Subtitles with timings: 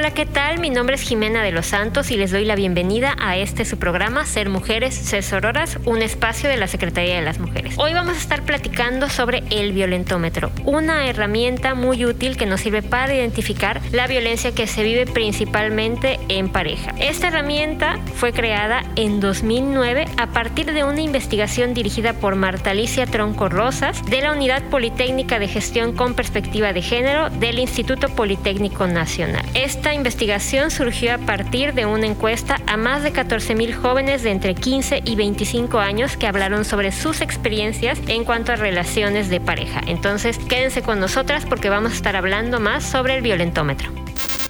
[0.00, 0.60] Hola, ¿qué tal?
[0.60, 3.78] Mi nombre es Jimena de los Santos y les doy la bienvenida a este su
[3.78, 7.74] programa Ser Mujeres, Ser Sororas, un espacio de la Secretaría de las Mujeres.
[7.76, 12.80] Hoy vamos a estar platicando sobre el violentómetro, una herramienta muy útil que nos sirve
[12.80, 16.94] para identificar la violencia que se vive principalmente en pareja.
[16.98, 23.04] Esta herramienta fue creada en 2009 a partir de una investigación dirigida por Marta Alicia
[23.04, 28.86] Tronco Rosas de la Unidad Politécnica de Gestión con Perspectiva de Género del Instituto Politécnico
[28.86, 29.44] Nacional.
[29.52, 34.54] Esta investigación surgió a partir de una encuesta a más de 14.000 jóvenes de entre
[34.54, 39.80] 15 y 25 años que hablaron sobre sus experiencias en cuanto a relaciones de pareja.
[39.86, 43.92] Entonces, quédense con nosotras porque vamos a estar hablando más sobre el violentómetro.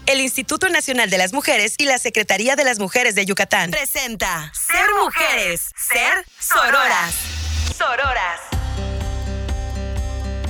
[0.07, 4.53] El Instituto Nacional de las Mujeres y la Secretaría de las Mujeres de Yucatán presenta
[4.53, 7.15] Ser Mujeres, Ser Sororas.
[7.77, 8.50] Sororas.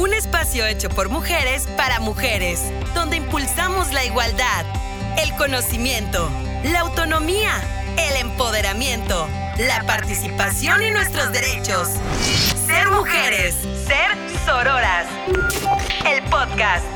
[0.01, 2.63] Un espacio hecho por mujeres para mujeres,
[2.95, 4.65] donde impulsamos la igualdad,
[5.19, 6.27] el conocimiento,
[6.65, 7.53] la autonomía,
[7.99, 11.91] el empoderamiento, la participación y nuestros derechos.
[12.67, 13.55] Ser mujeres,
[13.87, 15.07] ser sororas.
[16.07, 16.87] El podcast.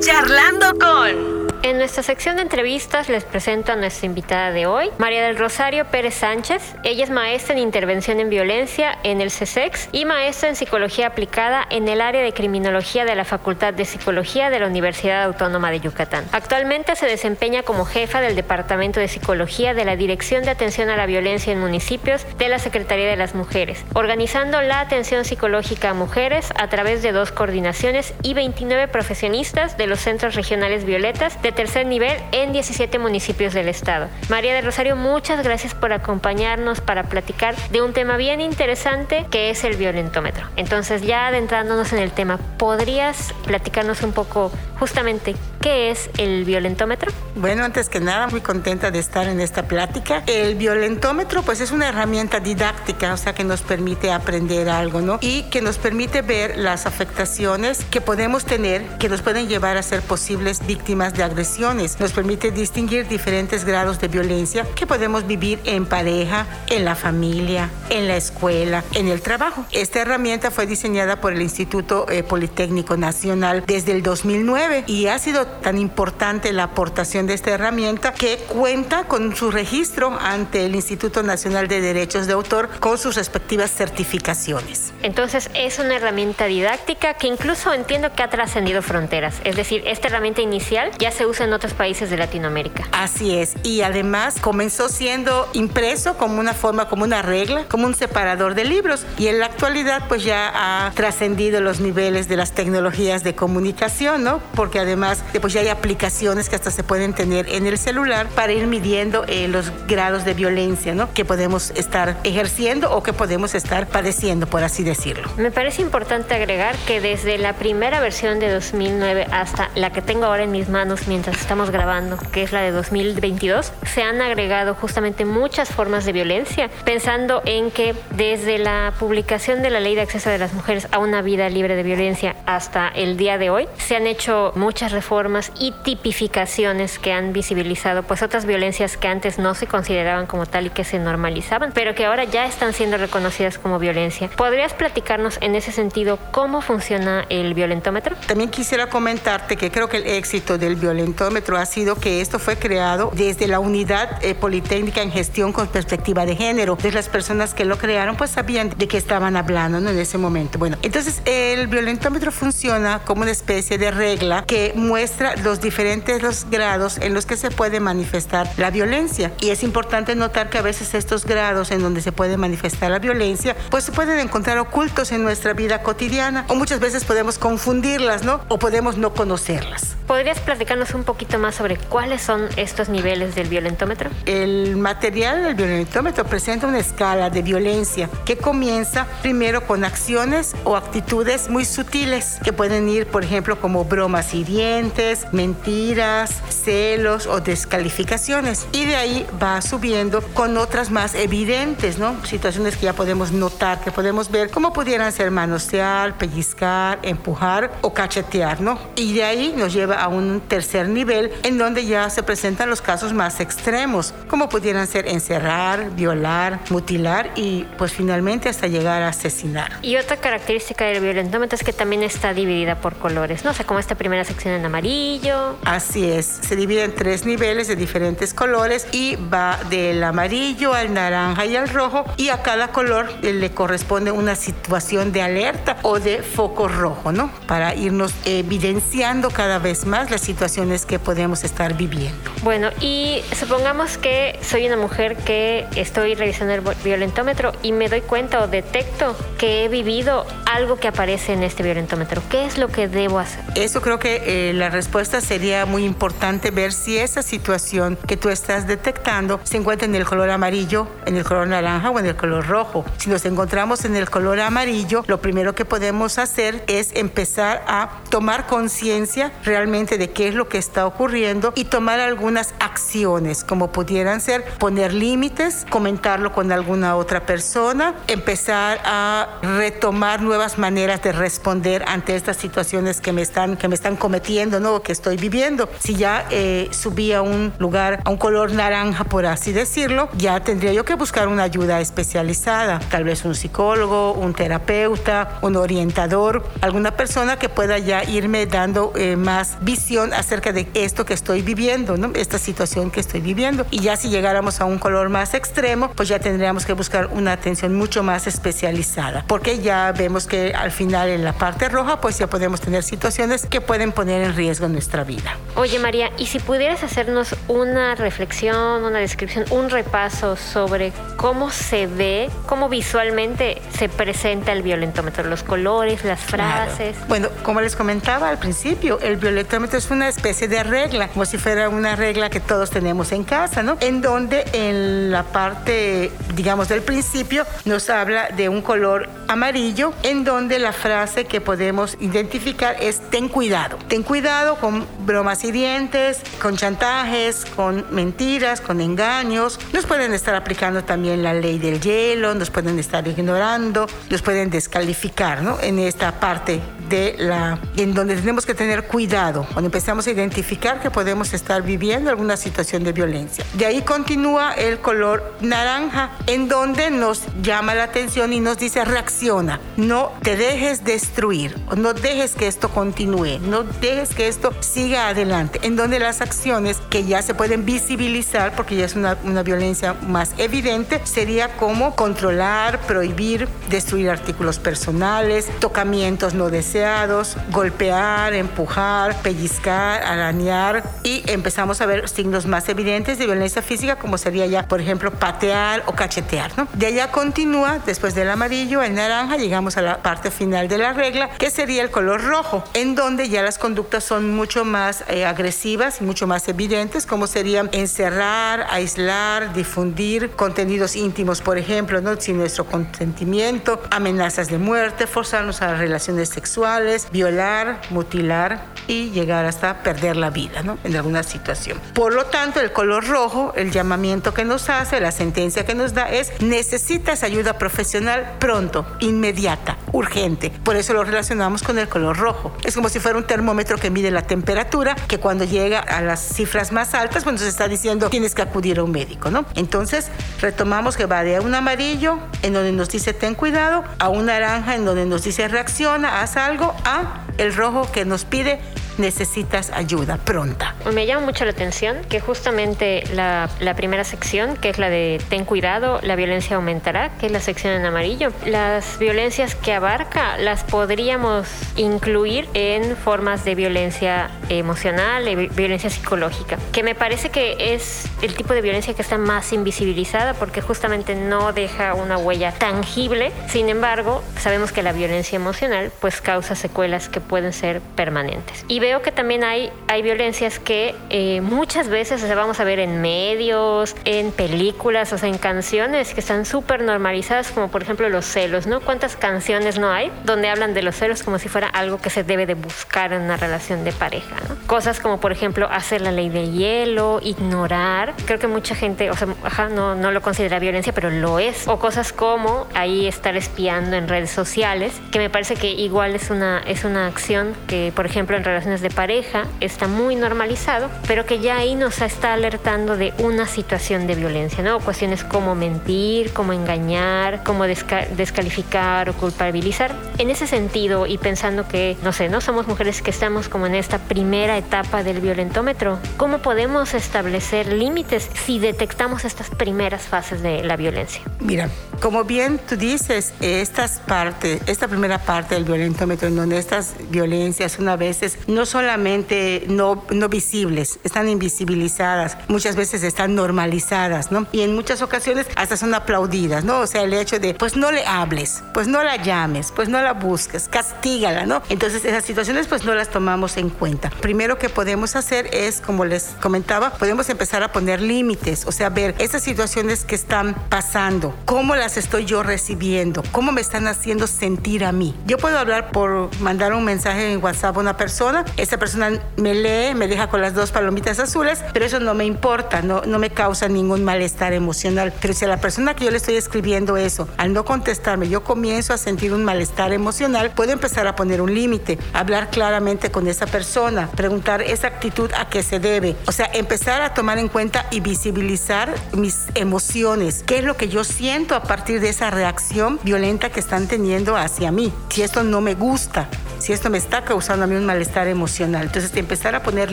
[0.00, 1.37] Charlando con...
[1.68, 5.84] En nuestra sección de entrevistas les presento a nuestra invitada de hoy, María del Rosario
[5.84, 6.62] Pérez Sánchez.
[6.82, 11.66] Ella es maestra en intervención en violencia en el CSEX y maestra en psicología aplicada
[11.68, 15.80] en el área de criminología de la Facultad de Psicología de la Universidad Autónoma de
[15.80, 16.24] Yucatán.
[16.32, 20.96] Actualmente se desempeña como jefa del Departamento de Psicología de la Dirección de Atención a
[20.96, 25.94] la Violencia en Municipios de la Secretaría de las Mujeres, organizando la atención psicológica a
[25.94, 31.57] mujeres a través de dos coordinaciones y 29 profesionistas de los centros regionales violetas de
[31.58, 34.06] tercer nivel en 17 municipios del estado.
[34.28, 39.50] María del Rosario, muchas gracias por acompañarnos para platicar de un tema bien interesante que
[39.50, 40.46] es el violentómetro.
[40.54, 47.12] Entonces, ya adentrándonos en el tema, ¿podrías platicarnos un poco justamente qué es el violentómetro?
[47.34, 50.22] Bueno, antes que nada, muy contenta de estar en esta plática.
[50.26, 55.18] El violentómetro, pues es una herramienta didáctica, o sea, que nos permite aprender algo, ¿no?
[55.20, 59.82] Y que nos permite ver las afectaciones que podemos tener, que nos pueden llevar a
[59.82, 62.00] ser posibles víctimas de agresiones.
[62.00, 67.70] Nos permite distinguir diferentes grados de violencia que podemos vivir en pareja, en la familia,
[67.90, 69.64] en la escuela, en el trabajo.
[69.72, 75.18] Esta herramienta fue diseñada por el Instituto eh, Politécnico Nacional desde el 2009 y ha
[75.18, 80.74] sido tan importante la aportación de esta herramienta que cuenta con su registro ante el
[80.74, 84.92] Instituto Nacional de Derechos de Autor con sus respectivas certificaciones.
[85.02, 89.36] Entonces es una herramienta didáctica que incluso entiendo que ha trascendido fronteras.
[89.44, 92.88] Es decir, esta herramienta inicial ya se usa en otros países de Latinoamérica.
[92.92, 93.54] Así es.
[93.62, 98.64] Y además comenzó siendo impreso como una forma, como una regla, como un separador de
[98.64, 99.04] libros.
[99.18, 100.52] Y en la actualidad pues ya
[100.86, 104.40] ha trascendido los niveles de las tecnologías de comunicación, ¿no?
[104.54, 108.52] Porque además pues ya hay aplicaciones que hasta se pueden tener en el celular para
[108.52, 111.12] ir midiendo eh, los grados de violencia, ¿no?
[111.12, 115.28] Que podemos estar ejerciendo o que podemos estar padeciendo, por así decirlo.
[115.36, 120.26] Me parece importante agregar que desde la primera versión de 2009 hasta la que tengo
[120.26, 124.74] ahora en mis manos mientras estamos grabando, que es la de 2022, se han agregado
[124.74, 130.02] justamente muchas formas de violencia, pensando en que desde la publicación de la Ley de
[130.02, 133.68] Acceso de las Mujeres a una vida libre de violencia hasta el día de hoy,
[133.78, 135.27] se han hecho muchas reformas
[135.58, 140.66] y tipificaciones que han visibilizado pues otras violencias que antes no se consideraban como tal
[140.66, 144.30] y que se normalizaban, pero que ahora ya están siendo reconocidas como violencia.
[144.36, 148.16] ¿Podrías platicarnos en ese sentido cómo funciona el violentómetro?
[148.26, 152.56] También quisiera comentarte que creo que el éxito del violentómetro ha sido que esto fue
[152.56, 156.72] creado desde la unidad eh, politécnica en gestión con perspectiva de género.
[156.72, 159.90] Entonces las personas que lo crearon pues sabían de qué estaban hablando ¿no?
[159.90, 160.58] en ese momento.
[160.58, 166.48] Bueno, entonces el violentómetro funciona como una especie de regla que muestra los diferentes los
[166.50, 169.32] grados en los que se puede manifestar la violencia.
[169.40, 172.98] Y es importante notar que a veces estos grados en donde se puede manifestar la
[172.98, 178.24] violencia pues se pueden encontrar ocultos en nuestra vida cotidiana o muchas veces podemos confundirlas,
[178.24, 178.40] ¿no?
[178.48, 179.97] O podemos no conocerlas.
[180.08, 184.08] ¿Podrías platicarnos un poquito más sobre cuáles son estos niveles del violentómetro?
[184.24, 190.76] El material del violentómetro presenta una escala de violencia que comienza primero con acciones o
[190.76, 198.66] actitudes muy sutiles que pueden ir, por ejemplo, como bromas hirientes, mentiras, celos o descalificaciones.
[198.72, 202.24] Y de ahí va subiendo con otras más evidentes, ¿no?
[202.24, 207.92] Situaciones que ya podemos notar, que podemos ver, como pudieran ser manosear, pellizcar, empujar o
[207.92, 208.78] cachetear, ¿no?
[208.96, 212.80] Y de ahí nos lleva a un tercer nivel en donde ya se presentan los
[212.80, 219.08] casos más extremos, como pudieran ser encerrar, violar, mutilar y pues finalmente hasta llegar a
[219.08, 219.72] asesinar.
[219.82, 223.50] Y otra característica del violentómetro es que también está dividida por colores, ¿no?
[223.50, 225.56] O sea, como esta primera sección en amarillo.
[225.64, 230.92] Así es, se divide en tres niveles de diferentes colores y va del amarillo al
[230.92, 235.98] naranja y al rojo y a cada color le corresponde una situación de alerta o
[236.00, 237.30] de foco rojo, ¿no?
[237.46, 242.30] Para irnos evidenciando cada vez más las situaciones que podemos estar viviendo.
[242.42, 248.00] Bueno, y supongamos que soy una mujer que estoy revisando el violentómetro y me doy
[248.00, 252.22] cuenta o detecto que he vivido algo que aparece en este violentómetro.
[252.30, 253.42] ¿Qué es lo que debo hacer?
[253.54, 258.28] Eso creo que eh, la respuesta sería muy importante ver si esa situación que tú
[258.28, 262.16] estás detectando se encuentra en el color amarillo, en el color naranja o en el
[262.16, 262.84] color rojo.
[262.98, 268.02] Si nos encontramos en el color amarillo, lo primero que podemos hacer es empezar a
[268.10, 273.70] tomar conciencia realmente de qué es lo que está ocurriendo y tomar algunas acciones, como
[273.70, 281.12] pudieran ser poner límites, comentarlo con alguna otra persona, empezar a retomar nuevas maneras de
[281.12, 284.82] responder ante estas situaciones que me están, que me están cometiendo, ¿no?
[284.82, 285.68] que estoy viviendo.
[285.78, 290.40] Si ya eh, subí a un lugar, a un color naranja, por así decirlo, ya
[290.40, 296.44] tendría yo que buscar una ayuda especializada, tal vez un psicólogo, un terapeuta, un orientador,
[296.62, 301.42] alguna persona que pueda ya irme dando eh, más visión acerca de esto que estoy
[301.42, 302.10] viviendo, ¿no?
[302.14, 303.66] esta situación que estoy viviendo.
[303.70, 307.32] Y ya si llegáramos a un color más extremo, pues ya tendríamos que buscar una
[307.32, 312.16] atención mucho más especializada, porque ya vemos que al final en la parte roja, pues
[312.16, 315.36] ya podemos tener situaciones que pueden poner en riesgo nuestra vida.
[315.54, 321.86] Oye María, ¿y si pudieras hacernos una reflexión, una descripción, un repaso sobre cómo se
[321.86, 326.96] ve, cómo visualmente se presenta el violentómetro, los colores, las frases?
[327.06, 331.38] Bueno, como les comentaba al principio, el violentómetro es una especie de regla, como si
[331.38, 333.76] fuera una regla que todos tenemos en casa, ¿no?
[333.80, 340.24] En donde en la parte, digamos, del principio nos habla de un color amarillo, en
[340.24, 343.78] donde la frase que podemos identificar es ten cuidado.
[343.88, 349.58] Ten cuidado con bromas hirientes, con chantajes, con mentiras, con engaños.
[349.72, 354.50] Nos pueden estar aplicando también la ley del hielo, nos pueden estar ignorando, nos pueden
[354.50, 355.58] descalificar, ¿no?
[355.60, 360.80] En esta parte de la en donde tenemos que tener cuidado cuando empezamos a identificar
[360.80, 363.44] que podemos estar viviendo alguna situación de violencia.
[363.54, 368.84] De ahí continúa el color naranja en donde nos llama la atención y nos dice
[368.84, 375.08] reacciona, no te dejes destruir, no dejes que esto continúe, no dejes que esto siga
[375.08, 379.42] adelante, en donde las acciones que ya se pueden visibilizar porque ya es una, una
[379.42, 389.20] violencia más evidente sería como controlar, prohibir, destruir artículos personales, tocamientos no deseados golpear, empujar,
[389.28, 394.66] pellizcar, arañar y empezamos a ver signos más evidentes de violencia física como sería ya,
[394.66, 396.50] por ejemplo, patear o cachetear.
[396.56, 396.66] ¿no?
[396.72, 400.94] De allá continúa, después del amarillo, el naranja, llegamos a la parte final de la
[400.94, 405.26] regla, que sería el color rojo, en donde ya las conductas son mucho más eh,
[405.26, 412.18] agresivas y mucho más evidentes, como serían encerrar, aislar, difundir contenidos íntimos, por ejemplo, ¿no?
[412.18, 419.82] sin nuestro consentimiento, amenazas de muerte, forzarnos a relaciones sexuales, violar, mutilar y llegar hasta
[419.82, 420.78] perder la vida ¿no?
[420.84, 421.78] en alguna situación.
[421.94, 425.94] Por lo tanto, el color rojo, el llamamiento que nos hace, la sentencia que nos
[425.94, 430.50] da es necesitas ayuda profesional pronto, inmediata, urgente.
[430.64, 432.52] Por eso lo relacionamos con el color rojo.
[432.64, 436.20] Es como si fuera un termómetro que mide la temperatura, que cuando llega a las
[436.20, 439.44] cifras más altas, pues nos está diciendo tienes que acudir a un médico, ¿no?
[439.54, 440.08] Entonces,
[440.40, 444.74] retomamos que va de un amarillo, en donde nos dice ten cuidado, a un naranja,
[444.74, 448.60] en donde nos dice reacciona, haz algo, a el rojo que nos pide
[448.98, 450.74] necesitas ayuda pronta.
[450.92, 455.20] Me llama mucho la atención que justamente la, la, primera sección, que es la de
[455.28, 460.36] ten cuidado, la violencia aumentará, que es la sección en amarillo, las violencias que abarca
[460.38, 465.24] las podríamos incluir en formas de violencia emocional,
[465.54, 470.34] violencia psicológica, que me parece que es el tipo de violencia que está más invisibilizada
[470.34, 473.32] porque justamente no deja una huella tangible.
[473.48, 478.64] Sin embargo, sabemos que la violencia emocional pues causa secuelas que pueden ser permanentes.
[478.68, 482.78] Y veo que también hay, hay violencias que eh, muchas veces se vamos a ver
[482.78, 488.08] en medios, en películas, o sea, en canciones que están súper normalizadas, como por ejemplo
[488.08, 488.80] los celos, ¿no?
[488.80, 492.24] ¿Cuántas canciones no hay donde hablan de los celos como si fuera algo que se
[492.24, 494.36] debe de buscar en una relación de pareja.
[494.66, 498.14] Cosas como por ejemplo hacer la ley de hielo, ignorar.
[498.24, 501.68] Creo que mucha gente, o sea, ajá, no, no lo considera violencia, pero lo es.
[501.68, 506.30] O cosas como ahí estar espiando en redes sociales, que me parece que igual es
[506.30, 511.26] una, es una acción que, por ejemplo, en relaciones de pareja está muy normalizado, pero
[511.26, 514.80] que ya ahí nos está alertando de una situación de violencia, ¿no?
[514.80, 519.94] Cuestiones como mentir, como engañar, como descalificar o culpabilizar.
[520.18, 523.74] En ese sentido, y pensando que, no sé, no somos mujeres que estamos como en
[523.74, 530.62] esta primera etapa del violentómetro, ¿cómo podemos establecer límites si detectamos estas primeras fases de
[530.62, 531.22] la violencia?
[531.40, 531.68] Mira,
[532.00, 537.72] como bien tú dices, estas partes, esta primera parte del violentómetro, en donde estas violencias
[537.72, 544.46] son a veces no solamente no, no visibles, están invisibilizadas, muchas veces están normalizadas, ¿no?
[544.52, 546.80] Y en muchas ocasiones hasta son aplaudidas, ¿no?
[546.80, 550.00] O sea, el hecho de, pues no le hables, pues no la llames, pues no
[550.00, 551.62] la busques, castígala, ¿no?
[551.68, 554.10] Entonces esas situaciones pues no las tomamos en cuenta.
[554.20, 558.90] Primero que podemos hacer es, como les comentaba, podemos empezar a poner límites, o sea,
[558.90, 564.26] ver esas situaciones que están pasando, cómo las estoy yo recibiendo, cómo me están haciendo
[564.26, 565.14] sentir a mí.
[565.26, 569.54] Yo puedo hablar por mandar un mensaje en WhatsApp a una persona, esa persona me
[569.54, 573.18] lee, me deja con las dos palomitas azules, pero eso no me importa, no, no
[573.18, 575.12] me causa ningún malestar emocional.
[575.20, 578.44] Pero si a la persona que yo le estoy escribiendo eso, al no contestarme, yo
[578.44, 583.28] comienzo a sentir un malestar emocional, puedo empezar a poner un límite, hablar claramente con
[583.28, 586.16] esa persona, preguntar esa actitud a qué se debe.
[586.26, 590.88] O sea, empezar a tomar en cuenta y visibilizar mis emociones, qué es lo que
[590.88, 594.92] yo siento a partir de esa reacción violenta que están teniendo hacia mí.
[595.10, 596.28] Si esto no me gusta,
[596.58, 598.86] si esto me está causando a mí un malestar emocional.
[598.86, 599.92] Entonces, empezar a poner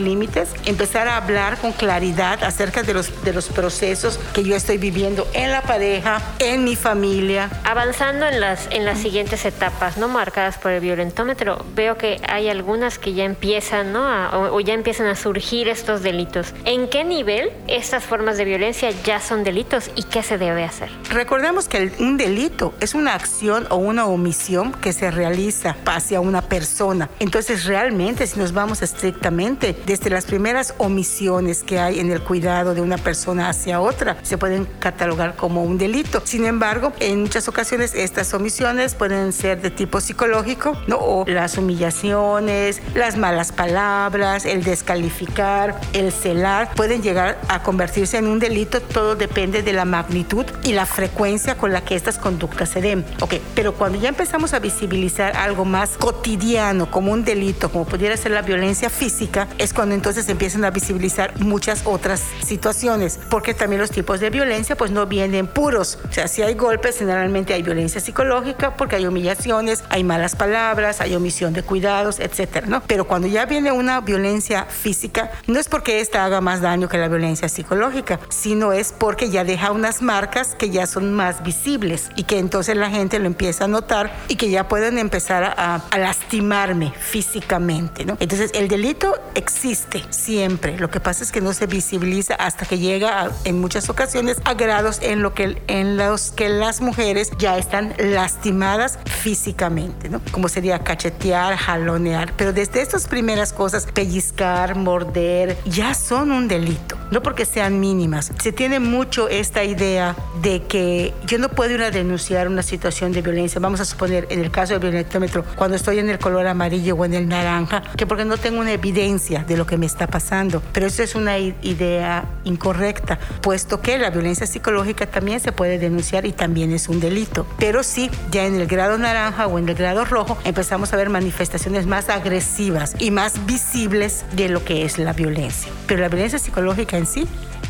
[0.00, 4.78] límites, empezar a hablar con claridad acerca de los, de los procesos que yo estoy
[4.78, 7.50] viviendo en la pareja, en mi familia.
[7.64, 12.48] Avanzando en las, en las siguientes etapas, no marcadas por el violentómetro, veo que hay
[12.48, 14.06] algunas que ya empiezan, ¿no?
[14.52, 16.54] o, ya empiezan a surgir estos delitos.
[16.64, 20.90] ¿En qué nivel estas formas de violencia ya son delitos y qué se debe hacer?
[21.10, 26.42] Recordemos que un delito es una acción o una omisión que se realiza hacia una
[26.42, 27.10] persona persona.
[27.18, 32.74] Entonces, realmente, si nos vamos estrictamente, desde las primeras omisiones que hay en el cuidado
[32.74, 36.22] de una persona hacia otra, se pueden catalogar como un delito.
[36.24, 40.96] Sin embargo, en muchas ocasiones estas omisiones pueden ser de tipo psicológico, ¿no?
[40.96, 48.28] O las humillaciones, las malas palabras, el descalificar, el celar, pueden llegar a convertirse en
[48.28, 48.80] un delito.
[48.80, 53.04] Todo depende de la magnitud y la frecuencia con la que estas conductas se den.
[53.20, 56.45] Ok, pero cuando ya empezamos a visibilizar algo más cotidiano,
[56.90, 61.40] como un delito, como pudiera ser la violencia física, es cuando entonces empiezan a visibilizar
[61.40, 65.98] muchas otras situaciones, porque también los tipos de violencia pues no vienen puros.
[66.08, 71.00] O sea, si hay golpes, generalmente hay violencia psicológica, porque hay humillaciones, hay malas palabras,
[71.00, 72.80] hay omisión de cuidados, etcétera, ¿no?
[72.86, 76.96] Pero cuando ya viene una violencia física, no es porque esta haga más daño que
[76.96, 82.10] la violencia psicológica, sino es porque ya deja unas marcas que ya son más visibles
[82.14, 85.82] y que entonces la gente lo empieza a notar y que ya pueden empezar a,
[85.90, 88.16] a lastimar lastimarme físicamente, ¿no?
[88.20, 90.78] Entonces, el delito existe siempre.
[90.78, 94.54] Lo que pasa es que no se visibiliza hasta que llega en muchas ocasiones a
[94.54, 100.20] grados en, lo que, en los que las mujeres ya están lastimadas físicamente, ¿no?
[100.30, 102.32] Como sería cachetear, jalonear.
[102.36, 106.98] Pero desde estas primeras cosas, pellizcar, morder, ya son un delito.
[107.10, 108.32] No porque sean mínimas.
[108.42, 113.12] Se tiene mucho esta idea de que yo no puedo ir a denunciar una situación
[113.12, 113.60] de violencia.
[113.60, 117.04] Vamos a suponer, en el caso del violentómetro, cuando estoy en el color amarillo o
[117.04, 120.60] en el naranja, que porque no tengo una evidencia de lo que me está pasando.
[120.72, 126.26] Pero eso es una idea incorrecta, puesto que la violencia psicológica también se puede denunciar
[126.26, 127.46] y también es un delito.
[127.60, 131.10] Pero sí, ya en el grado naranja o en el grado rojo empezamos a ver
[131.10, 135.70] manifestaciones más agresivas y más visibles de lo que es la violencia.
[135.86, 137.28] Pero la violencia psicológica en sí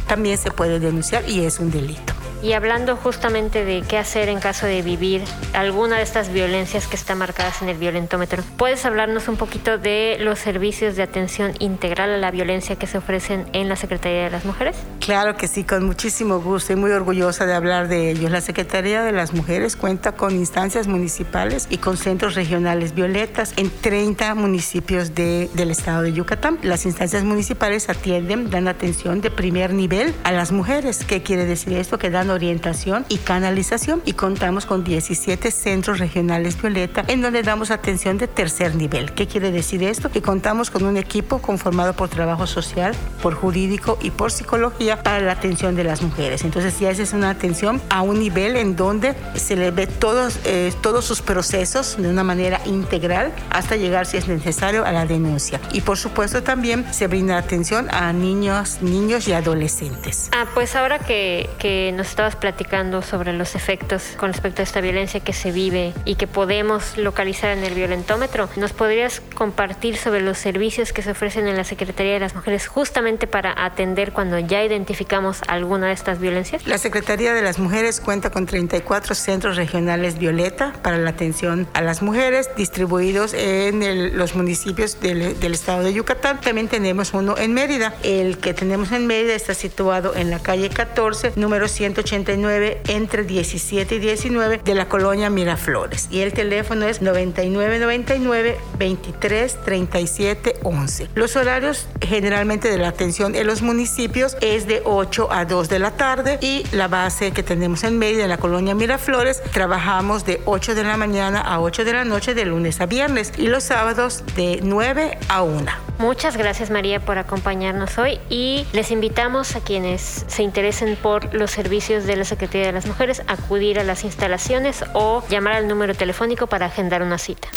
[0.09, 2.15] también se puede denunciar y es un delito.
[2.47, 6.95] Y hablando justamente de qué hacer en caso de vivir alguna de estas violencias que
[6.95, 12.11] están marcadas en el violentómetro, ¿puedes hablarnos un poquito de los servicios de atención integral
[12.11, 14.77] a la violencia que se ofrecen en la Secretaría de las Mujeres?
[15.01, 18.31] Claro que sí, con muchísimo gusto y muy orgullosa de hablar de ellos.
[18.31, 23.71] La Secretaría de las Mujeres cuenta con instancias municipales y con centros regionales violetas en
[23.71, 26.61] 30 municipios de, del estado de Yucatán.
[26.63, 31.05] Las instancias municipales atienden, dan atención de primer nivel a las mujeres.
[31.05, 31.99] ¿Qué quiere decir esto?
[31.99, 38.19] Que orientación y canalización y contamos con 17 centros regionales Violeta en donde damos atención
[38.19, 39.13] de tercer nivel.
[39.13, 40.11] ¿Qué quiere decir esto?
[40.11, 45.21] Que contamos con un equipo conformado por trabajo social, por jurídico y por psicología para
[45.21, 46.45] la atención de las mujeres.
[46.45, 50.39] Entonces ya esa es una atención a un nivel en donde se le ve todos,
[50.45, 55.07] eh, todos sus procesos de una manera integral hasta llegar si es necesario a la
[55.07, 55.61] denuncia.
[55.73, 60.31] Y por supuesto también se brinda atención a niños, niños y adolescentes.
[60.33, 64.81] Ah, pues ahora que, que nos estabas platicando sobre los efectos con respecto a esta
[64.81, 70.23] violencia que se vive y que podemos localizar en el violentómetro, ¿nos podrías compartir sobre
[70.23, 74.39] los servicios que se ofrecen en la Secretaría de las Mujeres justamente para atender cuando
[74.39, 76.67] ya identificamos alguna de estas violencias?
[76.67, 81.83] La Secretaría de las Mujeres cuenta con 34 centros regionales Violeta para la atención a
[81.83, 86.41] las mujeres distribuidos en los municipios del, del estado de Yucatán.
[86.41, 87.93] También tenemos uno en Mérida.
[88.03, 91.69] El que tenemos en Mérida está situado en la calle 14, número
[92.07, 96.09] 189, entre 17 y 19 de la colonia Miraflores.
[96.11, 101.09] Y el teléfono es 9999 23 37 11.
[101.15, 105.79] Los horarios generalmente de la atención en los municipios es de 8 a 2 de
[105.79, 110.41] la tarde y la base que tenemos en Mérida, en la colonia Miraflores, trabajamos de
[110.45, 113.65] 8 de la mañana a 8 de la noche de lunes a viernes y los
[113.65, 115.86] sábados de 9 a 1.
[115.99, 121.51] Muchas gracias María por acompañarnos hoy y les invitamos a quienes se interesen por los
[121.51, 125.69] servicios de la Secretaría de las Mujeres a acudir a las instalaciones o llamar al
[125.69, 127.49] número telefónico para agendar una cita.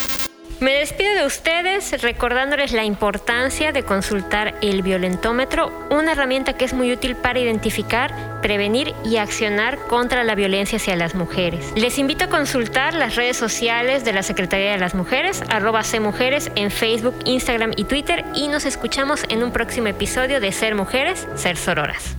[0.59, 6.73] Me despido de ustedes recordándoles la importancia de consultar el violentómetro, una herramienta que es
[6.73, 11.71] muy útil para identificar, prevenir y accionar contra la violencia hacia las mujeres.
[11.77, 16.51] Les invito a consultar las redes sociales de la Secretaría de las Mujeres, arroba Mujeres
[16.55, 21.25] en Facebook, Instagram y Twitter y nos escuchamos en un próximo episodio de Ser Mujeres,
[21.35, 22.18] Ser Sororas.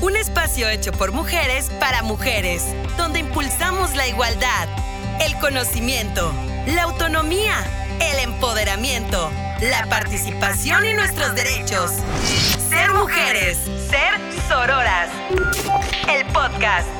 [0.00, 2.64] Un espacio hecho por mujeres para mujeres,
[2.96, 4.66] donde impulsamos la igualdad,
[5.20, 6.32] el conocimiento,
[6.66, 7.54] la autonomía,
[8.00, 9.30] el empoderamiento,
[9.60, 11.92] la participación y nuestros derechos.
[12.70, 13.58] Ser mujeres,
[13.90, 15.10] ser sororas.
[16.08, 16.99] El podcast.